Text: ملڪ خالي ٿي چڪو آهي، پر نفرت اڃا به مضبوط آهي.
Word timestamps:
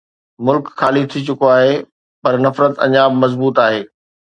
ملڪ 0.45 0.65
خالي 0.79 1.03
ٿي 1.11 1.19
چڪو 1.27 1.47
آهي، 1.57 1.75
پر 2.21 2.33
نفرت 2.45 2.73
اڃا 2.85 3.03
به 3.11 3.17
مضبوط 3.23 3.55
آهي. 3.67 3.81